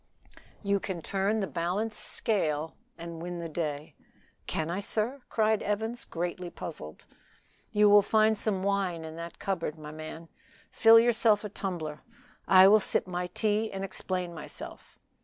"You 0.63 0.79
can 0.79 1.03
turn 1.03 1.41
the 1.41 1.45
balanced 1.45 2.01
scale 2.03 2.73
and 2.97 3.21
win 3.21 3.37
the 3.37 3.47
day!" 3.47 3.93
"Can 4.47 4.71
I, 4.71 4.79
sir?" 4.79 5.21
cried 5.29 5.61
Evans, 5.61 6.05
greatly 6.05 6.49
puzzled. 6.49 7.05
"You 7.71 7.87
will 7.87 8.01
find 8.01 8.35
some 8.35 8.63
wine 8.63 9.05
in 9.05 9.15
that 9.17 9.37
cupboard, 9.37 9.77
my 9.77 9.91
man; 9.91 10.27
fill 10.71 10.99
yourself 10.99 11.43
a 11.43 11.49
tumbler. 11.49 12.01
I 12.47 12.67
will 12.67 12.79
sip 12.79 13.05
my 13.05 13.27
tea, 13.27 13.71
and 13.71 13.83
explain 13.83 14.33
myself. 14.33 14.97